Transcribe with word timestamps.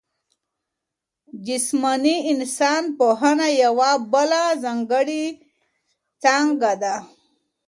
جسماني 1.45 2.15
انسان 2.31 2.83
پوهنه 2.97 3.47
یوه 3.63 3.91
بله 4.13 4.43
ځانګړې 4.63 5.23
څانګه 6.21 6.73
ده. 6.81 6.95